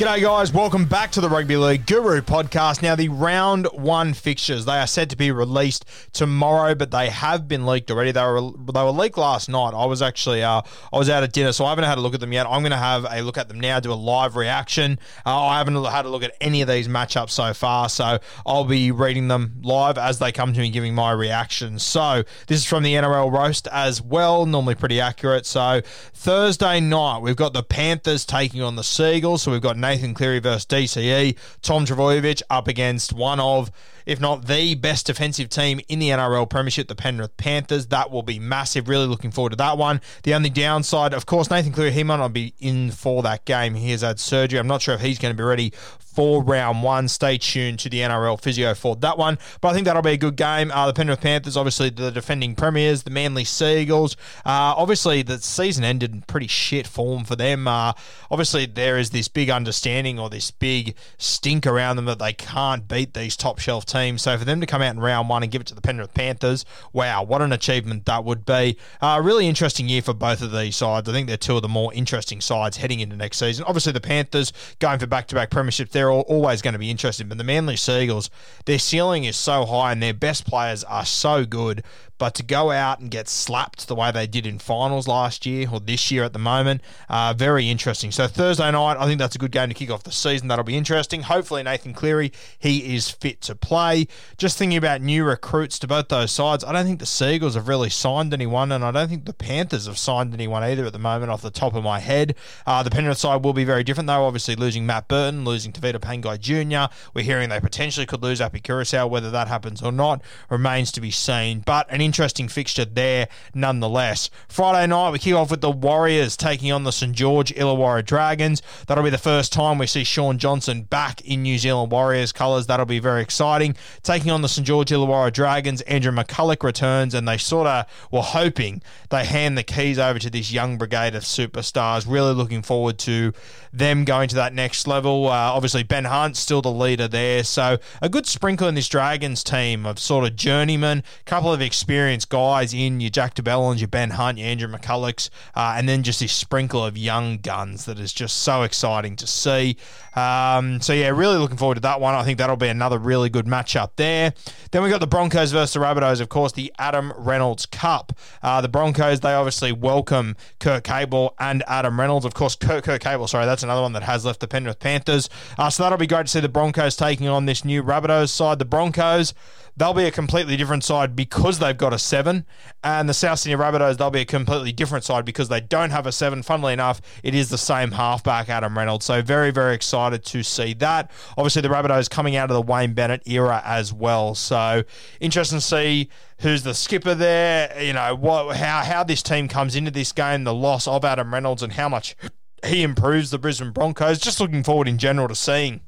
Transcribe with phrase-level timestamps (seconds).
[0.00, 0.50] G'day, guys.
[0.50, 2.80] Welcome back to the Rugby League Guru podcast.
[2.80, 5.84] Now, the round one fixtures, they are said to be released
[6.14, 8.10] tomorrow, but they have been leaked already.
[8.10, 9.74] They were they were leaked last night.
[9.74, 12.14] I was actually uh, I was out at dinner, so I haven't had a look
[12.14, 12.46] at them yet.
[12.46, 14.98] I'm going to have a look at them now, do a live reaction.
[15.26, 18.64] Uh, I haven't had a look at any of these matchups so far, so I'll
[18.64, 21.82] be reading them live as they come to me, giving my reactions.
[21.82, 25.44] So this is from the NRL roast as well, normally pretty accurate.
[25.44, 25.82] So
[26.14, 29.42] Thursday night, we've got the Panthers taking on the Sea Eagles.
[29.42, 33.70] So we've got Nathan Cleary versus DCE, Tom Trbojevic up against one of,
[34.06, 37.86] if not the best defensive team in the NRL Premiership, the Penrith Panthers.
[37.88, 38.88] That will be massive.
[38.88, 40.00] Really looking forward to that one.
[40.22, 43.74] The only downside, of course, Nathan Cleary, he might not be in for that game.
[43.74, 44.58] He has had surgery.
[44.58, 45.72] I'm not sure if he's going to be ready
[46.12, 47.08] for round one.
[47.08, 49.38] Stay tuned to the NRL physio for that one.
[49.60, 50.70] But I think that'll be a good game.
[50.72, 54.16] Uh, the Penrith Panthers, obviously the defending premiers, the Manly Sea Eagles.
[54.44, 57.68] Uh, obviously, the season ended in pretty shit form for them.
[57.68, 57.92] Uh,
[58.30, 62.88] obviously, there is this big understanding or this big stink around them that they can't
[62.88, 64.22] beat these top shelf teams.
[64.22, 66.14] So for them to come out in round one and give it to the Penrith
[66.14, 68.76] Panthers, wow, what an achievement that would be.
[69.00, 71.08] Uh, really interesting year for both of these sides.
[71.08, 73.64] I think they're two of the more interesting sides heading into next season.
[73.66, 77.28] Obviously, the Panthers going for back to back premierships, they're always going to be interesting.
[77.28, 78.30] But the Manly Sea Eagles,
[78.64, 81.84] their ceiling is so high and their best players are so good.
[82.20, 85.66] But to go out and get slapped the way they did in finals last year
[85.72, 88.12] or this year at the moment, uh, very interesting.
[88.12, 90.48] So Thursday night, I think that's a good game to kick off the season.
[90.48, 91.22] That'll be interesting.
[91.22, 94.06] Hopefully, Nathan Cleary, he is fit to play.
[94.36, 97.54] Just thinking about new recruits to both those sides, I don't think the Sea Eagles
[97.54, 100.92] have really signed anyone, and I don't think the Panthers have signed anyone either at
[100.92, 102.34] the moment off the top of my head.
[102.66, 104.26] Uh, the Penrith side will be very different, though.
[104.26, 106.94] Obviously, losing Matt Burton, losing Tevita Pangai Jr.
[107.14, 109.08] We're hearing they potentially could lose Api Koroisau.
[109.08, 110.20] Whether that happens or not
[110.50, 111.60] remains to be seen.
[111.60, 114.30] But an interesting fixture there nonetheless.
[114.48, 118.62] Friday night, we kick off with the Warriors taking on the St George Illawarra Dragons.
[118.88, 122.66] That'll be the first time we see Shaun Johnson back in New Zealand Warriors colours.
[122.66, 123.76] That'll be very exciting.
[124.02, 128.22] Taking on the St George Illawarra Dragons, Andrew McCullough returns, and they sort of were
[128.22, 132.06] hoping they hand the keys over to this young brigade of superstars.
[132.08, 133.32] Really looking forward to
[133.72, 135.28] them going to that next level.
[135.28, 139.44] Uh, obviously, Ben Hunt's still the leader there, so a good sprinkle in this Dragons
[139.44, 143.88] team of sort of journeymen, couple of experienced guys in your Jack de Belins, your
[143.88, 147.98] Ben Hunt, your Andrew McCulloughs, uh, and then just this sprinkle of young guns that
[147.98, 149.76] is just so exciting to see.
[150.14, 152.14] Um, so yeah, really looking forward to that one.
[152.14, 154.32] I think that'll be another really good matchup there.
[154.70, 158.12] Then we got the Broncos versus the Rabbitohs, of course, the Adam Reynolds Cup.
[158.42, 162.24] Uh, the Broncos they obviously welcome Kurt Capewell and Adam Reynolds.
[162.24, 165.28] Of course, Kurt, Kurt Capewell, sorry, that's another one that has left the Penrith Panthers.
[165.58, 168.58] Uh, so that'll be great to see the Broncos taking on this new Rabbitohs side.
[168.58, 169.34] The Broncos
[169.76, 172.46] they'll be a completely different side because they've got a seven.
[172.82, 176.06] And the South Sydney Rabbitohs, they'll be a completely different side because they don't have
[176.06, 176.42] a seven.
[176.42, 179.04] Funnily enough, it is the same halfback, Adam Reynolds.
[179.04, 181.10] So very, very excited to see that.
[181.36, 184.34] Obviously, the Rabbitohs coming out of the Wayne Bennett era as well.
[184.34, 184.84] So
[185.20, 186.10] interesting to see
[186.40, 187.82] who's the skipper there.
[187.82, 191.32] You know what, how how this team comes into this game, the loss of Adam
[191.32, 192.16] Reynolds, and how much
[192.64, 194.18] he improves the Brisbane Broncos.
[194.18, 195.80] Just looking forward in general to seeing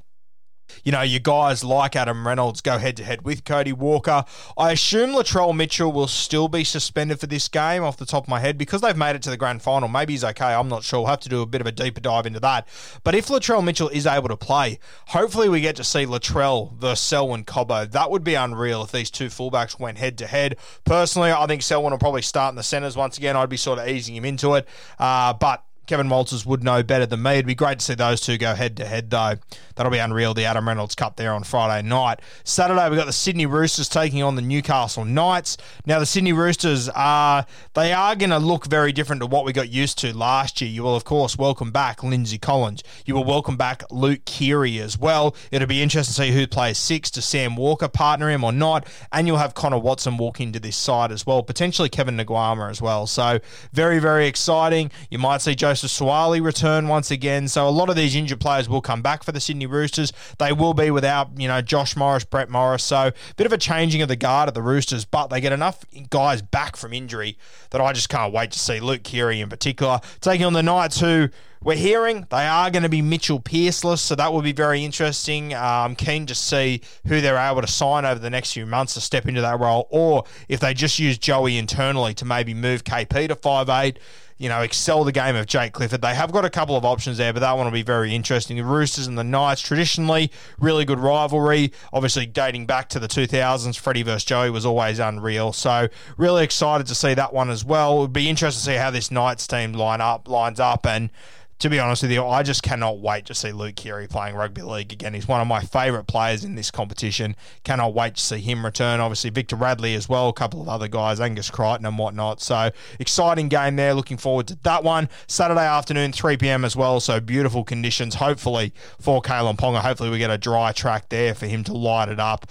[0.83, 4.25] you know, your guys like Adam Reynolds go head to head with Cody Walker.
[4.57, 8.29] I assume Latrell Mitchell will still be suspended for this game off the top of
[8.29, 9.87] my head because they've made it to the grand final.
[9.87, 10.53] Maybe he's okay.
[10.53, 11.01] I'm not sure.
[11.01, 12.67] We'll have to do a bit of a deeper dive into that.
[13.03, 16.99] But if Latrell Mitchell is able to play, hopefully we get to see Latrell versus
[16.99, 17.89] Selwyn Cobbo.
[17.91, 20.57] That would be unreal if these two fullbacks went head to head.
[20.85, 23.35] Personally, I think Selwyn will probably start in the centres once again.
[23.35, 24.67] I'd be sort of easing him into it.
[24.99, 27.33] Uh, but Kevin Walters would know better than me.
[27.33, 29.35] It'd be great to see those two go head to head, though.
[29.75, 30.33] That'll be unreal.
[30.33, 32.21] The Adam Reynolds Cup there on Friday night.
[32.43, 35.57] Saturday, we've got the Sydney Roosters taking on the Newcastle Knights.
[35.85, 39.51] Now, the Sydney Roosters are they are going to look very different to what we
[39.51, 40.69] got used to last year.
[40.69, 42.83] You will, of course, welcome back Lindsay Collins.
[43.05, 45.35] You will welcome back Luke Keary as well.
[45.51, 47.11] It'll be interesting to see who plays six.
[47.11, 48.87] Does Sam Walker partner him or not?
[49.11, 51.43] And you'll have Connor Watson walk into this side as well.
[51.43, 53.05] Potentially Kevin Naiqama as well.
[53.05, 53.39] So
[53.73, 54.91] very, very exciting.
[55.09, 57.47] You might see Joe Joseph Suaalii return once again.
[57.47, 60.13] So a lot of these injured players will come back for the Sydney Roosters.
[60.37, 62.83] They will be without, you know, Josh Morris, Brett Morris.
[62.83, 65.51] So a bit of a changing of the guard at the Roosters, but they get
[65.51, 67.39] enough guys back from injury
[67.71, 68.79] that I just can't wait to see.
[68.79, 71.29] Luke Keary in particular taking on the Knights who
[71.63, 75.55] we're hearing they are going to be Mitchell Pearceless, so that will be very interesting.
[75.55, 78.95] I'm um, keen to see who they're able to sign over the next few months
[78.95, 82.83] to step into that role, or if they just use Joey internally to maybe move
[82.83, 83.97] KP to five eight
[84.43, 86.01] you know, excel the game of Jake Clifford.
[86.01, 88.57] They have got a couple of options there, but that one will be very interesting.
[88.57, 91.71] The Roosters and the Knights, traditionally, really good rivalry.
[91.93, 95.53] Obviously, dating back to the 2000s, Freddie versus Joey was always unreal.
[95.53, 95.87] So,
[96.17, 97.99] really excited to see that one as well.
[97.99, 101.09] It would be interesting to see how this Knights team line up, lines up, and
[101.59, 104.61] to be honest with you, I just cannot wait to see Luke Keary playing rugby
[104.61, 105.13] league again.
[105.13, 107.35] He's one of my favourite players in this competition.
[107.63, 108.99] Cannot wait to see him return.
[108.99, 112.41] Obviously, Victor Radley as well, a couple of other guys, Angus Crichton and whatnot.
[112.41, 113.93] So, exciting game there.
[113.93, 115.09] Looking forward to that one.
[115.27, 116.65] Saturday afternoon, 3 p.m.
[116.65, 116.99] as well.
[116.99, 119.79] So, beautiful conditions, hopefully, for Kalyn Ponga.
[119.79, 122.45] Hopefully, we get a dry track there for him to light it up.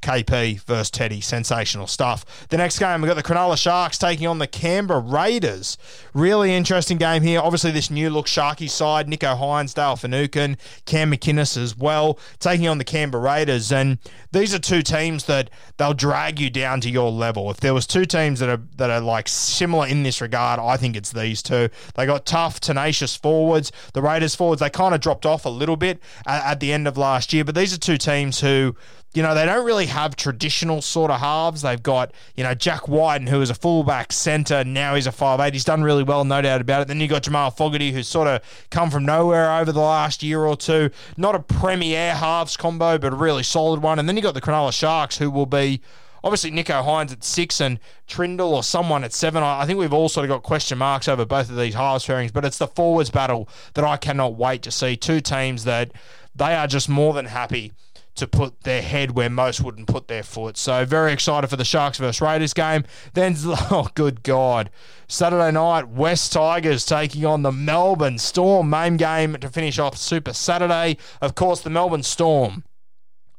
[0.00, 1.20] KP versus Teddy.
[1.20, 2.46] Sensational stuff.
[2.48, 5.76] The next game, we've got the Cronulla Sharks taking on the Canberra Raiders.
[6.14, 7.40] Really interesting game here.
[7.40, 10.56] Obviously, this new look Sharky side, Nicho Hynes, Dale Finucane,
[10.86, 13.72] Cam McInnes as well, taking on the Canberra Raiders.
[13.72, 13.98] And
[14.32, 17.50] these are two teams that they'll drag you down to your level.
[17.50, 20.76] If there was two teams that are that are like similar in this regard, I
[20.76, 21.68] think it's these two.
[21.94, 23.72] They got tough, tenacious forwards.
[23.94, 26.86] The Raiders forwards, they kind of dropped off a little bit at, at the end
[26.86, 28.76] of last year, but these are two teams who
[29.14, 31.62] you know, they don't really have traditional sort of halves.
[31.62, 34.64] They've got, you know, Jack Wighton, who is a fullback centre.
[34.64, 35.54] Now he's a five eight.
[35.54, 36.88] He's done really well, no doubt about it.
[36.88, 40.44] Then you've got Jamal Fogarty, who's sort of come from nowhere over the last year
[40.44, 40.90] or two.
[41.16, 43.98] Not a premier halves combo, but a really solid one.
[43.98, 45.80] And then you've got the Cronulla Sharks, who will be
[46.22, 49.42] obviously Nicho Hynes at six and Trindall or someone at seven.
[49.42, 52.32] I think we've all sort of got question marks over both of these halves pairings,
[52.32, 54.96] but it's the forwards battle that I cannot wait to see.
[54.96, 55.92] Two teams that
[56.34, 57.72] they are just more than happy
[58.18, 60.56] to put their head where most wouldn't put their foot.
[60.56, 62.84] So very excited for the Sharks versus Raiders game.
[63.14, 64.70] Then, oh good God,
[65.08, 68.70] Saturday night, West Tigers taking on the Melbourne Storm.
[68.70, 70.98] Main game to finish off Super Saturday.
[71.20, 72.64] Of course, the Melbourne Storm.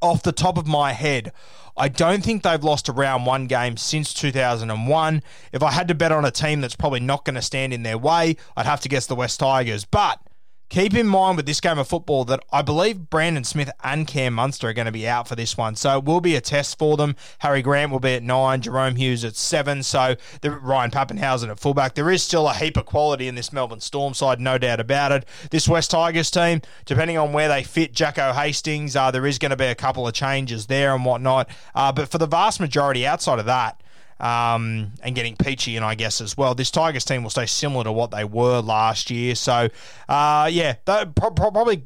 [0.02, 1.34] Off the top of my head,
[1.76, 5.24] I don't think they've lost a round one game since 2001.
[5.52, 7.84] If I had to bet on a team that's probably not going to stand in
[7.84, 9.84] their way, I'd have to guess the West Tigers.
[9.84, 10.22] But
[10.70, 14.36] Keep in mind with this game of football that I believe Brandon Smith and Cam
[14.36, 15.76] Munster are going to be out for this one.
[15.76, 17.16] So it will be a test for them.
[17.40, 19.82] Harry Grant will be at nine, Jahrome Hughes at seven.
[19.82, 21.96] So the, Ryan Papenhuyzen at fullback.
[21.96, 25.12] There is still a heap of quality in this Melbourne Storm side, no doubt about
[25.12, 25.26] it.
[25.50, 29.50] This West Tigers team, depending on where they fit Jacko Hastings, uh, there is going
[29.50, 31.50] to be a couple of changes there and whatnot.
[31.74, 33.82] Uh, but for the vast majority outside of that,
[34.20, 36.56] um, and getting peachy and I guess as well.
[36.56, 39.36] This Tigers team will stay similar to what they were last year.
[39.36, 39.70] So,
[40.08, 41.84] uh, yeah, that pro- probably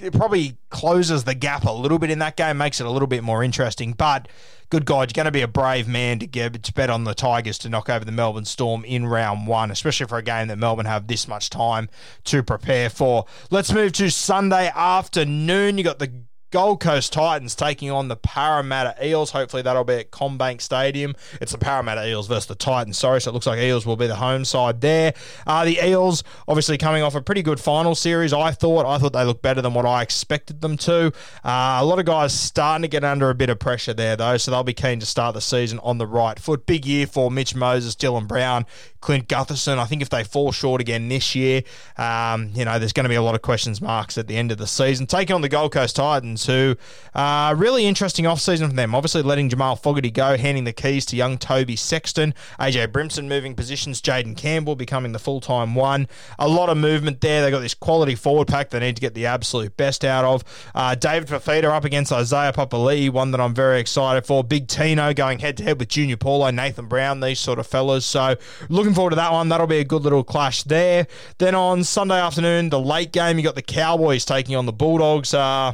[0.00, 3.08] it probably closes the gap a little bit in that game, makes it a little
[3.08, 3.92] bit more interesting.
[3.92, 4.28] But
[4.70, 7.14] good God, you're going to be a brave man to get to bet on the
[7.14, 10.58] Tigers to knock over the Melbourne Storm in round one, especially for a game that
[10.58, 11.88] Melbourne have this much time
[12.24, 13.26] to prepare for.
[13.50, 15.78] Let's move to Sunday afternoon.
[15.78, 16.12] You got the
[16.50, 19.30] Gold Coast Titans taking on the Parramatta Eels.
[19.30, 21.14] Hopefully that'll be at CommBank Stadium.
[21.40, 22.98] It's the Parramatta Eels versus the Titans.
[22.98, 25.14] Sorry, so it looks like Eels will be the home side there.
[25.46, 28.32] Uh, the Eels obviously coming off a pretty good final series.
[28.32, 31.12] I thought I thought they looked better than what I expected them to.
[31.44, 34.36] Uh, a lot of guys starting to get under a bit of pressure there though,
[34.36, 36.66] so they'll be keen to start the season on the right foot.
[36.66, 38.66] Big year for Mitch Moses, Dylan Brown,
[39.00, 39.78] Clint Gutherson.
[39.78, 41.62] I think if they fall short again this year,
[41.96, 44.52] um, you know, there's going to be a lot of questions marks at the end
[44.52, 45.06] of the season.
[45.06, 46.76] Taking on the Gold Coast Titans, who
[47.14, 48.94] uh, really interesting offseason for them.
[48.94, 53.54] Obviously, letting Jamal Fogarty go, handing the keys to young Toby Sexton, AJ Brimson moving
[53.54, 56.08] positions, Jayden Campbell becoming the full time one.
[56.38, 57.42] A lot of movement there.
[57.42, 60.44] They got this quality forward pack they need to get the absolute best out of.
[60.74, 64.44] Uh, David Fifita up against Isaiah Papali'i, one that I'm very excited for.
[64.44, 68.04] Big Tino going head to head with Junior Paulo, Nathan Brown, these sort of fellas.
[68.06, 68.36] So
[68.68, 69.48] looking forward to that one.
[69.48, 71.06] That'll be a good little clash there.
[71.38, 75.34] Then on Sunday afternoon, the late game, you got the Cowboys taking on the Bulldogs.
[75.34, 75.72] Uh,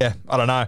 [0.00, 0.66] yeah, I don't know.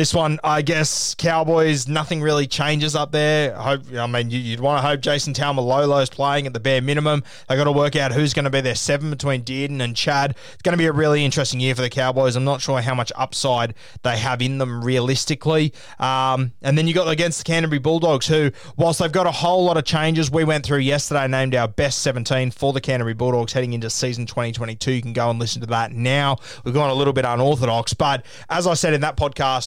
[0.00, 3.54] This one, I guess, Cowboys, nothing really changes up there.
[3.54, 6.80] I hope, I mean, you'd want to hope Jason Taumalolo is playing at the bare
[6.80, 7.22] minimum.
[7.50, 10.36] They got to work out who's going to be their seven between Dearden and Chad.
[10.54, 12.34] It's going to be a really interesting year for the Cowboys.
[12.34, 15.74] I'm not sure how much upside they have in them realistically.
[15.98, 19.66] Um, and then you got against the Canterbury Bulldogs, who, whilst they've got a whole
[19.66, 23.52] lot of changes, we went through yesterday, named our best 17 for the Canterbury Bulldogs
[23.52, 24.92] heading into season 2022.
[24.92, 26.38] You can go and listen to that now.
[26.64, 29.66] We've gone a little bit unorthodox, but as I said in that podcast,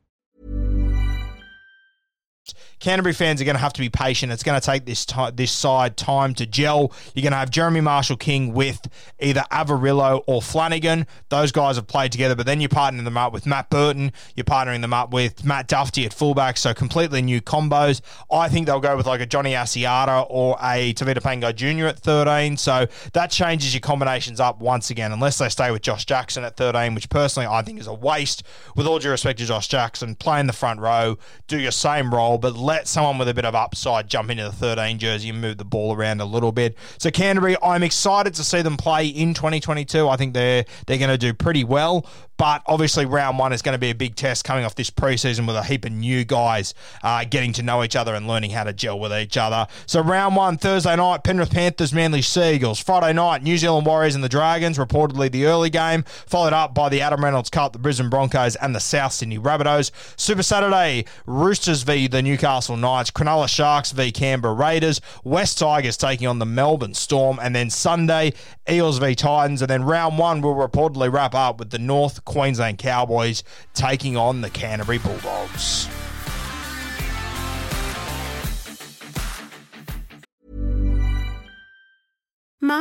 [2.79, 4.31] Canterbury fans are going to have to be patient.
[4.31, 6.91] It's going to take this this side time to gel.
[7.13, 8.87] You're going to have Jeremy Marshall King with
[9.19, 11.05] either Averillo or Flanagan.
[11.29, 14.11] Those guys have played together, but then you're partnering them up with Matt Burton.
[14.35, 18.01] You're partnering them up with Matt Duffy at fullback, so completely new combos.
[18.31, 21.87] I think they'll go with like a Johnny Asiata or a Tevita Pangai Jr.
[21.87, 22.57] at 13.
[22.57, 26.57] So that changes your combinations up once again, unless they stay with Josh Jackson at
[26.57, 28.43] 13, which personally I think is a waste.
[28.75, 31.17] With all due respect to Josh Jackson, play in the front row,
[31.47, 34.51] do your same role, but let someone with a bit of upside jump into the
[34.51, 36.75] 13 jersey and move the ball around a little bit.
[36.97, 40.09] So Canterbury, I'm excited to see them play in 2022.
[40.09, 42.05] I think they're they're going to do pretty well.
[42.41, 45.45] But obviously, round one is going to be a big test coming off this preseason
[45.45, 48.63] with a heap of new guys uh, getting to know each other and learning how
[48.63, 49.67] to gel with each other.
[49.85, 52.79] So, round one, Thursday night, Penrith Panthers, Manly Sea Eagles.
[52.79, 56.89] Friday night, New Zealand Warriors and the Dragons, reportedly the early game, followed up by
[56.89, 59.91] the Adam Reynolds Cup, the Brisbane Broncos, and the South Sydney Rabbitohs.
[60.19, 66.25] Super Saturday, Roosters v the Newcastle Knights, Cronulla Sharks v Canberra Raiders, West Tigers taking
[66.25, 68.33] on the Melbourne Storm, and then Sunday,
[68.67, 72.77] Eels v Titans, and then round one will reportedly wrap up with the North Queensland
[72.77, 75.87] Cowboys taking on the Canterbury Bulldogs.